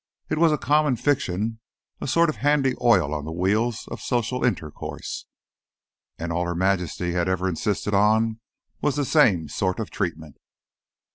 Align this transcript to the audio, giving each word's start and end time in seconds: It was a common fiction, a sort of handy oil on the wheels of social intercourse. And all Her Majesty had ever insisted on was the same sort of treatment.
It 0.31 0.39
was 0.39 0.51
a 0.51 0.57
common 0.57 0.95
fiction, 0.95 1.59
a 1.99 2.07
sort 2.07 2.27
of 2.27 2.37
handy 2.37 2.73
oil 2.81 3.13
on 3.13 3.23
the 3.23 3.31
wheels 3.31 3.87
of 3.91 4.01
social 4.01 4.43
intercourse. 4.43 5.27
And 6.17 6.33
all 6.33 6.45
Her 6.47 6.55
Majesty 6.55 7.11
had 7.11 7.29
ever 7.29 7.47
insisted 7.47 7.93
on 7.93 8.39
was 8.81 8.95
the 8.95 9.05
same 9.05 9.47
sort 9.47 9.79
of 9.79 9.91
treatment. 9.91 10.37